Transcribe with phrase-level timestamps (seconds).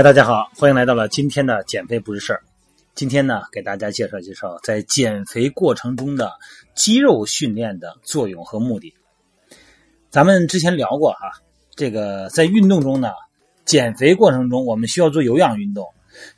[0.00, 2.40] 嗨，大家好，欢迎来到了今天的减肥不是事儿。
[2.94, 6.32] 今天呢，给大家介绍介绍在减肥过程中的
[6.74, 8.94] 肌肉训练的作用和目的。
[10.08, 11.42] 咱们之前聊过哈，
[11.76, 13.10] 这个在运动中呢，
[13.66, 15.84] 减肥过程中我们需要做有氧运动，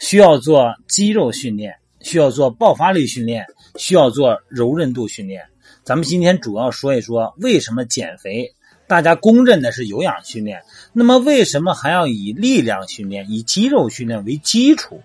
[0.00, 5.44] 需要做肌肉训练，需要做爆发力训练，需要做柔韧度训练。
[5.84, 8.52] 咱们今天主要说一说为什么减肥。
[8.92, 15.02] 大家公认的是有氧训练，那么为什么还要以力量训练、以肌肉训练为基础？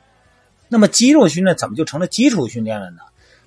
[0.67, 2.97] 那么肌肉训练怎么就成了基础训练了呢？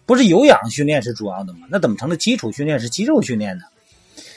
[0.07, 1.67] 不是有氧训练是主要的吗？
[1.69, 3.65] 那怎么成了基础训练是肌肉训练呢？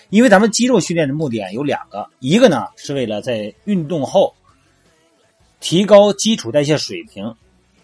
[0.09, 4.35] 因为咱们肌肉训练的目的啊有两个，一个呢是为了在运动后
[5.61, 7.33] 提高基础代谢水平，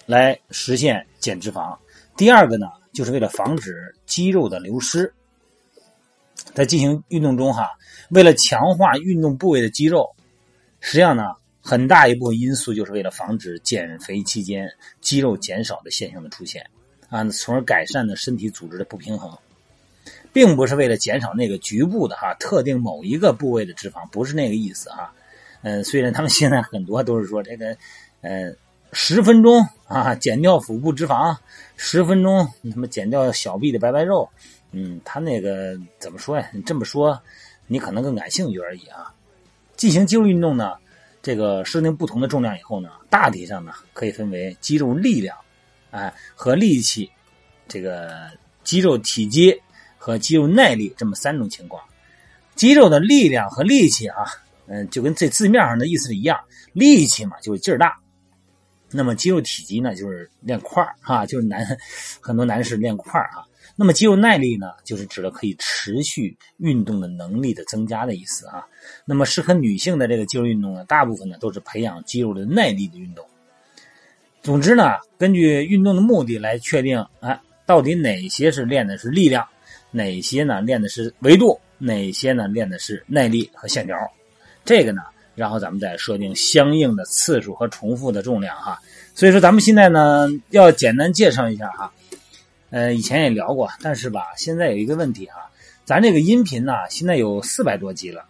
[0.05, 1.77] 来实现减脂肪；
[2.17, 5.13] 第二个呢就是为了防止肌肉的流失。
[6.53, 7.71] 在进行运动中，哈，
[8.09, 10.09] 为了强化运动部位的肌肉，
[10.79, 11.23] 实际上呢，
[11.61, 14.69] 很大一部分因素就是为了防止减肥期间
[15.01, 16.65] 肌肉减少的现象的出现，
[17.09, 19.31] 啊，从而改善呢身体组织的不平衡，
[20.33, 25.13] 并不是为了减少那个局部的哈特定某一个部位的脂肪，不是那个意思哈。
[25.61, 27.75] 嗯，虽然他们现在很多都是说这个，
[28.21, 28.53] 呃，
[28.93, 31.35] 十分钟啊减掉腹部脂肪，
[31.75, 34.29] 十分钟什么减掉小臂的白白肉。
[34.71, 36.49] 嗯，他那个怎么说呀？
[36.53, 37.19] 你这么说，
[37.67, 39.13] 你可能更感兴趣而已啊。
[39.75, 40.75] 进行肌肉运动呢，
[41.21, 45.37] 这个设定不同的重量以后呢，大体上呢可以分为肌肉力量，
[45.91, 47.09] 哎和力气，
[47.67, 48.29] 这个
[48.63, 49.59] 肌肉体积
[49.97, 51.81] 和肌肉耐力这么三种情况。
[52.55, 54.25] 肌肉的力量和力气啊，
[54.67, 56.37] 嗯，就跟这字面上的意思是一样，
[56.73, 57.97] 力气嘛就是劲儿大。
[58.91, 61.65] 那么肌肉体积呢就是练块儿哈，就是男
[62.19, 63.45] 很多男士练块儿啊。
[63.81, 68.65] 那么肌肉耐力呢，就是指的可以持续运动的能力的增加的意思啊。
[69.05, 73.25] 那么适合女性的这个肌肉运动呢，大部分呢都是培养肌肉的耐力的运动。
[74.43, 74.83] 总之呢，
[75.17, 79.47] 根据运动的目的来确定，哎，到底哪些是练的是力量，
[79.91, 83.95] 哪些呢练的是维度，哪些呢练的是耐力和线条。
[84.65, 85.03] 这个呢，
[85.35, 88.77] 然后咱们再设定相应的次数和重复的重量哈。
[89.15, 91.93] 所以说，咱们现在呢要简单介绍一下哈。
[92.69, 95.49] 呃，以前也聊过，但是吧，现在有一个问题哈，
[95.85, 98.25] 咱这个音频呢，现在有四百多集了。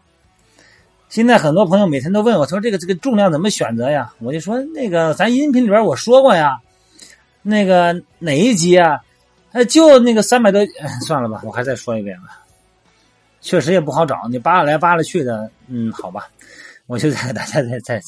[1.10, 4.14] 现在很多朋友每天都问我，说这个这个重量怎么选择呀？
[4.20, 6.62] 我就说那个咱音频里边我说过呀，
[7.42, 9.02] 那个哪一集啊？
[9.52, 10.62] 哎，就那个三百多，
[11.06, 12.46] 算了吧，我还再说一遍吧。
[13.42, 16.30] 确实也不好找，你扒拉来扒拉去的，嗯，好吧，
[16.86, 18.02] 我就再给大家再再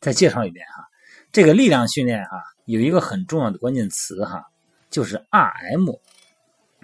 [0.00, 0.88] 再介绍一遍哈。
[1.30, 4.49] 这个力量训练哈，有一个很重要的关键词哈。
[4.90, 5.98] 就是 RM，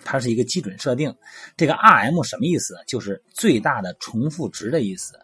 [0.05, 1.15] 它是一个基准设定。
[1.57, 2.77] 这个 RM 什么意思？
[2.87, 5.19] 就是最大的重复值的意思。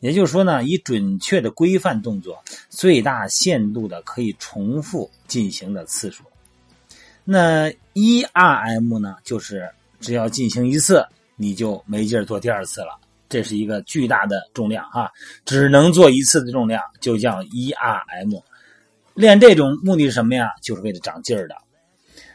[0.00, 6.24] 也就是说呢，以准确的规范动作，最大限度的可以重复进行的次数。
[7.24, 9.68] 那一 RM 呢，就是
[10.00, 11.06] 只要进行一次，
[11.36, 12.98] 你就没劲儿做第二次了。
[13.28, 15.12] 这是一个巨大的重量哈，
[15.44, 18.42] 只能做一次的重量就叫一 RM。
[19.14, 20.48] 练这种目的是什么呀？
[20.62, 21.54] 就是为了长劲儿的。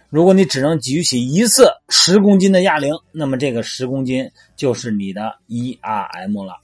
[0.09, 6.57] 如果你只能举起一次十公斤的哑铃，那么这个十公斤就是你的 ERM 了。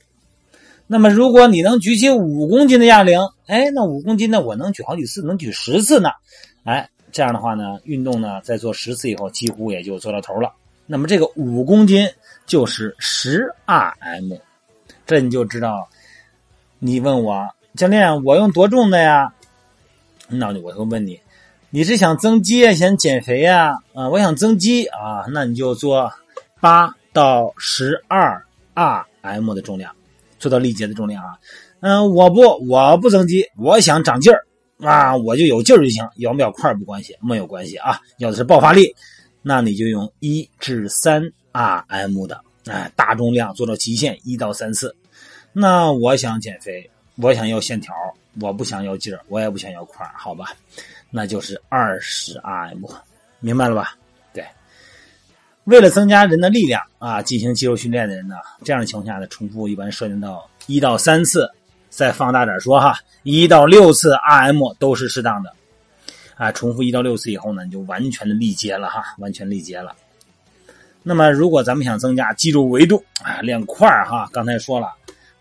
[0.87, 6.09] 那么如果你能举起五公斤的哑铃，哎，那五公斤呢，我能举好几次，能举十次呢。
[6.63, 10.53] 哎，这样的话呢，运动呢，在做十次以后，几乎也就做到头了。
[10.85, 12.07] 那么这个五公斤
[12.45, 14.39] 就是十 RM，
[15.05, 15.89] 这你就知道。
[16.79, 19.33] 你问我教练，我用多重的呀？
[20.27, 21.19] 那我就问你。
[21.73, 23.77] 你是想增肌啊想减肥呀？
[23.93, 26.11] 啊，我想增肌啊，那你就做
[26.59, 28.45] 八到十二
[28.75, 29.95] RM 的重量，
[30.37, 31.39] 做到力竭的重量啊。
[31.79, 34.45] 嗯，我不，我不增肌，我想长劲儿
[34.85, 38.01] 啊，我就有劲儿就行，要不要块不关系，没有关系啊。
[38.17, 38.93] 要的是爆发力，
[39.41, 41.23] 那你就用一至三
[41.53, 44.93] RM 的，哎，大重量做到极限一到三次。
[45.53, 46.90] 那我想减肥，
[47.21, 47.93] 我想要线条，
[48.39, 50.53] 我不想要劲儿，我也不想要块好吧？
[51.09, 52.89] 那就是二十 RM，
[53.39, 53.95] 明白了吧？
[54.33, 54.45] 对，
[55.65, 61.51] 为了增加人的力量啊，进行肌肉训练的人呢，这样的情况下呢，重复一般设定到一到三次，
[61.89, 65.53] 再放大点说哈，一到六次 RM 都是适当的。
[66.37, 69.93] 啊，重复一到六次以后呢，你就完全的力竭了哈，完全力竭了。
[71.03, 74.93] 那么，如果咱们想增加肌肉维度啊，练块哈，刚才说了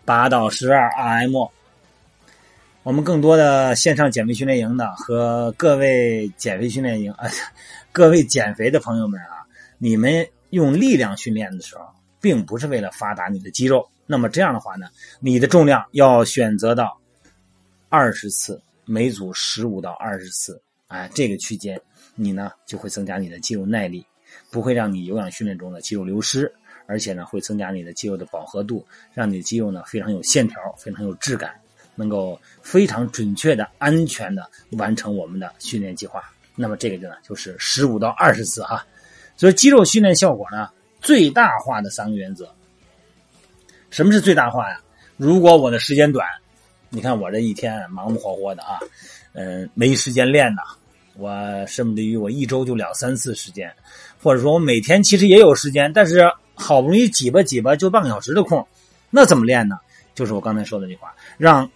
[0.03, 1.49] 八到十二 RM。
[2.83, 7.29] 我们更多的线上减肥训练营的和各位减肥训练营啊，
[7.93, 9.45] 各位减肥的朋友们啊，
[9.77, 11.85] 你们用力量训练的时候，
[12.19, 13.87] 并不是为了发达你的肌肉。
[14.07, 14.87] 那么这样的话呢，
[15.19, 16.99] 你的重量要选择到
[17.87, 21.79] 二十次每组十五到二十次，哎，这个区间
[22.15, 24.03] 你呢就会增加你的肌肉耐力，
[24.49, 26.51] 不会让你有氧训练中的肌肉流失，
[26.87, 28.83] 而且呢会增加你的肌肉的饱和度，
[29.13, 31.53] 让你的肌肉呢非常有线条，非常有质感，
[32.01, 36.23] 能够非常准确的、安全的完成我们的训练计划。
[36.55, 38.83] 那么这个呢就是十五到二十次哈，
[39.37, 40.69] 所以肌肉训练效果呢
[40.99, 42.51] 最大化的三个原则。
[43.91, 44.81] 什么是最大化呀？
[45.15, 46.27] 如果我的时间短。
[46.93, 48.77] 你看我这一天忙忙活活的啊，
[49.31, 50.61] 嗯，没时间练呐。
[51.15, 53.73] 我甚至于我一周就两三次时间，
[54.21, 58.67] 或者说我每天其实也有时间，但是好不容易挤吧挤吧就半个小时的空，
[59.09, 59.77] 那怎么练呢？
[60.13, 61.71] 就是我刚才说的那句话，让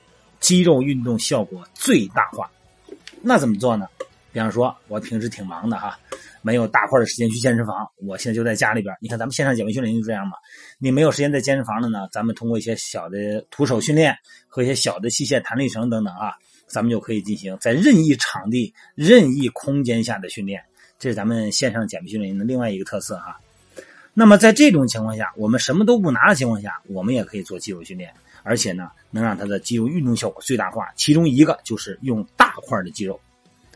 [0.46, 2.48] 肌肉运动效果最大化。
[3.24, 3.88] 那怎么做呢？
[4.32, 5.98] 比方说，我平时挺忙的哈。
[6.44, 8.96] 没有大块的时间去健身房，我现在就在家里边。
[9.02, 10.38] 你看咱们线上减肥训练就这样嘛。
[10.78, 14.16] 你没有时间在健身房的呢，咱们通过一些小的徒手训练
[14.48, 16.34] 和一些小的器械、弹力绳等等啊，
[16.68, 20.62] 咱们就可以进行在任意场地、任意空间下的训练。
[21.00, 23.40] 这是咱们线上减肥训练的另外一个特色哈。
[24.14, 28.14] 那么在这种情况下，我们什么都不拿的情况下，我们也可以做肌肉训练，
[28.46, 30.88] 而且呢，能让它的肌肉运动效果最大化。
[30.96, 33.20] 其中一个就是用大块的肌肉。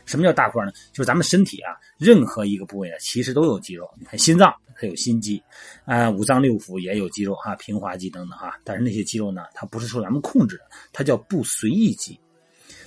[0.06, 0.72] 什么叫大块呢？
[0.92, 3.88] 就是咱们身体啊，任何一个部位啊，其实都有肌肉。
[3.98, 5.40] 你看心脏它有心肌，
[5.84, 8.58] 啊，五脏六腑也有肌肉啊，平滑肌等等哈。
[8.64, 12.18] 但是那些肌肉呢，它不是受咱们控制的，它叫不随意肌。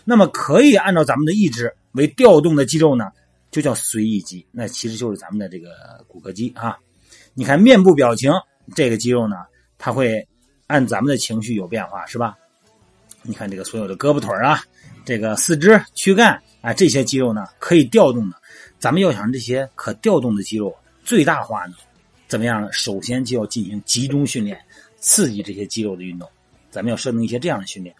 [0.03, 3.06] 那么可以按照咱们的意志为调动的肌肉呢，
[3.51, 4.45] 就叫随意肌。
[4.51, 6.77] 那其实就是咱们的这个骨骼肌啊。
[7.33, 8.31] 你看面部表情
[8.75, 9.38] 这个肌肉呢，
[9.77, 10.27] 它会
[10.74, 12.36] 按咱们的情绪有变化，是吧？
[13.22, 14.60] 你看这个所有的胳膊腿啊，
[15.06, 16.42] 这个四肢、躯干。
[16.62, 18.38] 啊，这些肌肉呢可以调动的，
[18.80, 20.74] 咱们要想这些可调动的肌肉
[21.04, 21.75] 最大化呢，
[22.28, 22.70] 怎么样呢？
[22.72, 24.58] 首先就要进行集中训练，
[24.98, 26.28] 刺激这些肌肉的运动。
[26.72, 27.94] 咱们要设定一些这样的训练，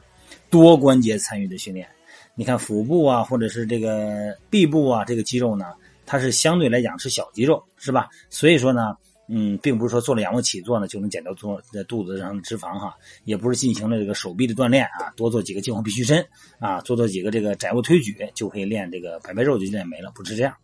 [0.50, 1.88] 多关节参与的训练。
[2.34, 5.66] 你看腹部啊，或者是这个臂部啊，这个肌肉呢，
[6.08, 8.10] 它是相对来讲是小肌肉，是吧？
[8.32, 8.98] 所以说呢。
[9.36, 16.24] 嗯，并不是说做了仰卧起坐呢就能减掉做在肚子上的脂肪哈，也不是进行了这个手臂的锻炼啊，多做几个静卧必须伸
[16.60, 20.56] 啊，做做几个这个窄卧推举就可以练这个白白肉就练没了，不是这样。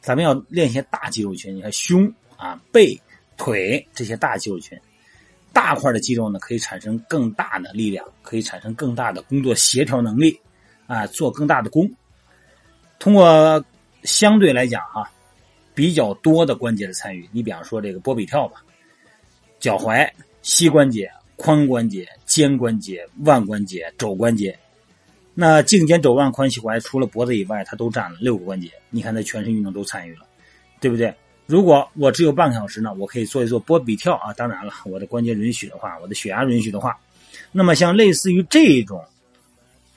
[0.00, 2.96] 咱们要练一些大肌肉群，你看胸啊、背、
[3.36, 4.78] 腿这些大肌肉群，
[5.52, 10.38] 大块的肌肉呢可以产生更大的力量，可以产生更大的工作协调能力
[10.86, 11.90] 啊，做更大的功。
[13.00, 13.64] 通过
[14.04, 15.10] 相对来讲哈。
[15.74, 18.62] 比较多的关节的参与，你比方说这个波比跳吧，
[19.58, 20.08] 脚踝、
[20.42, 24.56] 膝关节、髋关节、肩关节、腕关节、肘关节，
[25.34, 28.70] 那颈肩肘腕髋膝踝除了脖子以外，它都占了六个关节。
[28.90, 30.24] 你看，它全身运动都参与了，
[30.80, 31.12] 对不对？
[31.46, 34.32] 如果我只有半个小时呢，我可以做一做波比跳啊。
[34.32, 36.96] 当然了，我的关节允许的话，我的血压允许的话，
[37.52, 39.04] 那么像类似于这种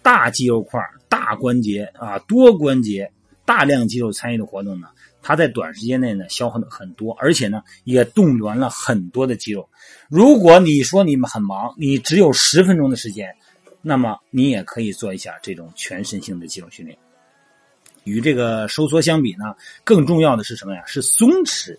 [0.01, 3.09] 大肌肉块、大关节啊、多关节、
[3.45, 4.88] 大量肌肉参与的活动呢？
[5.27, 9.68] 它在短时间内呢消耗的很多，而且呢也动员了很多的肌肉。
[10.07, 13.36] 如果你说你们很忙，你只有十分钟的时间，
[13.81, 16.98] 那么你也可以做一下这种全身性的肌肉训练。
[18.05, 19.53] 与这个收缩相比呢，
[19.84, 20.81] 更重要的是什么呀？
[20.86, 21.77] 是松弛。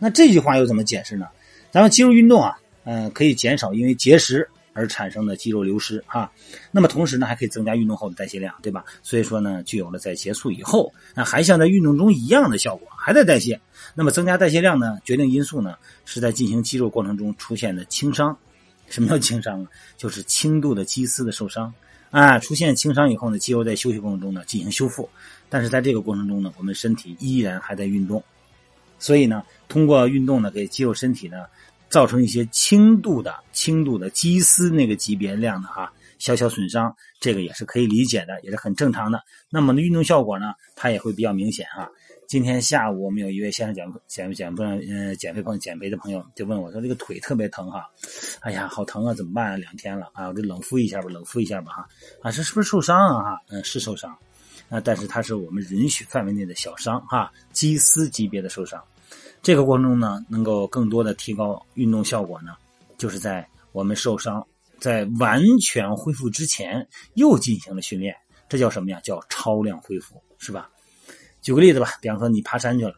[0.00, 1.28] 那这句话又怎么解释呢？
[1.70, 4.50] 咱们肌肉运动啊，嗯，可以减少因为节食。
[4.74, 6.30] 而产生的肌肉流失哈，
[6.70, 8.84] 那么同时呢，还可以增加运动后的代谢量，对吧？
[9.02, 13.60] 所以说呢，具有了在结束以后，那还像在运动中一样的效果，还在代谢。
[13.94, 18.36] 那么增加代谢量呢，决定因素呢，是在进行肌肉过程中出现的轻伤。
[18.88, 19.68] 什么叫轻伤啊？
[19.96, 21.72] 就是轻度的肌丝的受伤
[22.10, 22.38] 啊。
[22.38, 25.08] 出现轻伤以后呢，肌肉在休息过程中呢进行修复，
[25.48, 28.22] 但是在这个过程中呢，我们身体依然还在运动，
[28.98, 31.44] 所以呢，通过运动呢，给肌肉身体呢。
[31.92, 39.22] 造成一些轻度的、轻度的肌丝那个级别量的哈小小损伤，这个也是可以理解的，也是很正常的。
[39.50, 41.86] 那么呢，运动效果呢，它也会比较明显哈。
[42.26, 47.86] 今天下午我们有一位先生减减减不嗯减肥朋友减肥的朋友就问我说：“这个腿特别疼哈，
[48.40, 49.56] 哎呀，好疼啊，怎么办啊？
[49.58, 51.86] 两天了啊，我这冷敷一下吧，冷敷一下吧哈。
[52.22, 53.22] 啊，这是不是受伤啊？
[53.22, 54.16] 哈，嗯，是受伤，
[54.70, 58.82] 啊，但是它是我们允许范围内的小伤哈，肌丝级别的受伤。”
[59.42, 62.52] 这个过程中呢，能够更多的提高运动效果呢，
[62.96, 64.46] 就是在我们受伤
[64.78, 68.14] 在完全恢复之前又进行了训练，
[68.48, 69.00] 这叫什么呀？
[69.02, 70.70] 叫超量恢复，是吧？
[71.40, 72.94] 举个例子吧，比方说你爬山去了，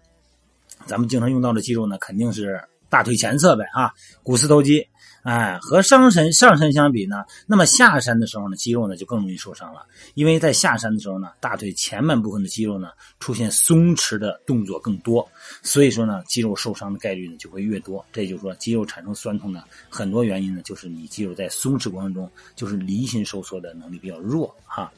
[0.85, 3.91] 咱们经常用到的肌肉呢，肯定是大腿前侧呗啊，
[4.23, 4.87] 股四头肌。
[5.25, 15.27] 哎，和上山上山相比呢，那么下山的时候呢，肌肉呢就更容易受伤了，因为在下山的时候呢，大腿前半部分的肌肉呢出现松弛的动作更多，
[15.63, 18.05] 所以说呢，肌肉受伤的概率呢就会越多。
[18.13, 24.93] 这就是说，肌肉产生酸痛呢很多原因呢，就是你肌肉在松弛过程中就是离心收缩的能力比较弱哈。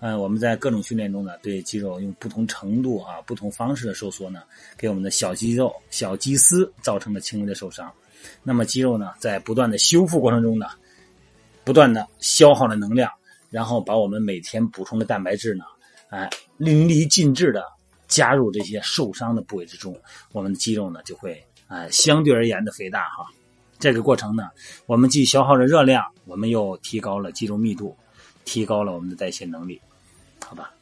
[0.00, 4.42] 嗯，我们在各种训练中呢，对肌肉用不同程度啊、不同方式的收缩呢，
[4.76, 7.90] 给我们的小肌肉、小肌丝造成了轻微的受伤。
[8.42, 10.66] 那么肌肉呢，在不断的修复过程中呢，
[11.64, 13.10] 不断的消耗了能量，
[13.50, 15.64] 然后把我们每天补充的蛋白质呢，
[16.10, 17.64] 哎，淋漓尽致的
[18.08, 19.98] 加入这些受伤的部位之中，
[20.32, 23.26] 我们的肌肉呢就会哎相对而言的肥大哈。
[23.78, 24.48] 这个过程呢，
[24.86, 27.96] 我们既消耗了热量，我们又提高了肌肉密度，
[28.44, 29.80] 提高了我们的代谢能力。
[30.44, 30.72] 好吧，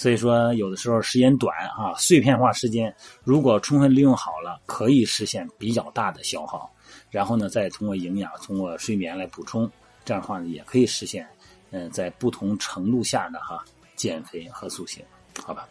[0.00, 2.90] 所以说有的时候时间短啊，碎片化时间
[3.22, 6.70] 如果充分利用好了，可以实现比较大的消耗，
[7.10, 9.70] 然后呢，再通过营养、通过睡眠来补充，
[10.02, 11.28] 这样的话呢，也可以实现
[11.70, 13.62] 嗯，在不同程度下的哈
[13.94, 15.04] 减肥和塑形，
[15.44, 15.68] 好吧。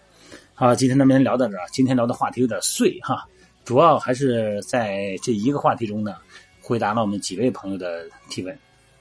[0.53, 3.27] 好，今天咱们聊到这儿，今天聊的话题有点碎哈，
[3.65, 6.17] 主要还是在这一个话题中呢，
[6.61, 8.55] 回答了我们几位朋友的提问。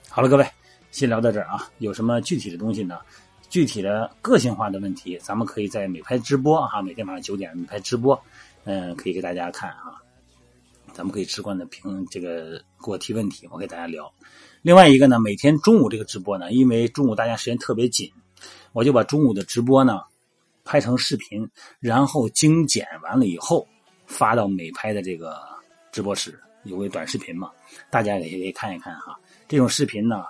[0.09, 0.47] 好了，各位，
[0.91, 2.99] 先聊到这儿啊，有什么具体的东西呢？
[3.49, 8.21] 具体的个性化的问题，咱们可以在美拍直播哈，每天晚上九点美拍直播，
[8.65, 9.97] 嗯，可以给大家看啊。
[10.93, 14.13] 咱们可以直观的评这个给我提问题，我给大家聊。
[14.63, 18.11] 另外一个呢，每天中午这个直播呢，因为中午大家时间特别紧，
[18.73, 20.03] 我就把中午的直播呢
[20.65, 23.67] 拍成视频，然后精简完了以后
[24.07, 25.41] 发到美拍的这个
[25.93, 27.51] 直播室，有个短视频嘛，
[27.91, 29.17] 大家也可以看一看哈。
[29.47, 30.25] 这种视频呢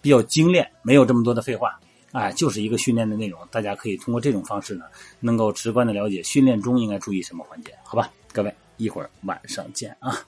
[0.00, 1.78] 比较精炼，没有这么多的废话。
[2.16, 4.86] 哎，就是一个训练的内容，大家可以通过这种方式呢，
[5.20, 8.10] 能够直观的了解训练中应该注意什么环节，好吧？
[8.32, 10.18] 各位，一会儿晚上见啊。